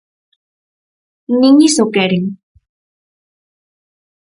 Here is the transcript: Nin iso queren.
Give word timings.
Nin 1.39 1.55
iso 1.69 1.83
queren. 1.93 2.25